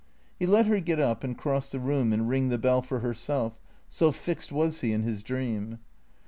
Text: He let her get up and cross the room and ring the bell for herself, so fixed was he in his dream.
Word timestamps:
He 0.39 0.47
let 0.47 0.65
her 0.65 0.79
get 0.79 0.99
up 0.99 1.23
and 1.23 1.37
cross 1.37 1.69
the 1.69 1.79
room 1.79 2.11
and 2.11 2.27
ring 2.27 2.49
the 2.49 2.57
bell 2.57 2.81
for 2.81 3.01
herself, 3.01 3.59
so 3.87 4.11
fixed 4.11 4.51
was 4.51 4.81
he 4.81 4.93
in 4.93 5.03
his 5.03 5.21
dream. 5.21 5.77